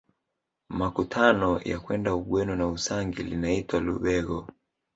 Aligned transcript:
Makutano 0.69 1.59
ya 1.65 1.79
kwenda 1.79 2.15
Ugweno 2.15 2.55
na 2.55 2.67
Usangi 2.67 3.23
linaitwa 3.23 3.79
Lubegho 3.79 4.47